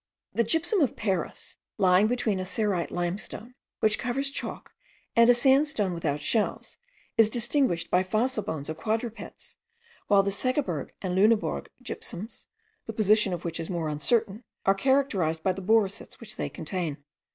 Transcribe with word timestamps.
The 0.33 0.43
gypsum 0.43 0.81
of 0.81 0.95
Paris, 0.95 1.57
lying 1.77 2.07
between 2.07 2.39
a 2.39 2.43
cerite 2.43 2.89
limestone, 2.89 3.53
which 3.81 3.99
covers 3.99 4.31
chalk 4.31 4.71
and 5.15 5.29
a 5.29 5.33
sandstone 5.35 5.93
without 5.93 6.21
shells, 6.21 6.79
is 7.17 7.29
distinguished 7.29 7.91
by 7.91 8.01
fossil 8.01 8.41
bones 8.41 8.67
of 8.67 8.77
quadrupeds, 8.79 9.57
while 10.07 10.23
the 10.23 10.31
Segeberg 10.31 10.89
and 11.03 11.13
Lunebourg 11.13 11.67
gypsums, 11.83 12.47
the 12.87 12.93
position 12.93 13.31
of 13.31 13.45
which 13.45 13.59
is 13.59 13.69
more 13.69 13.89
uncertain, 13.89 14.43
are 14.65 14.73
characterized 14.73 15.43
by 15.43 15.51
the 15.53 15.61
boracits 15.61 16.19
which 16.19 16.35
they 16.35 16.49
contain. 16.49 16.97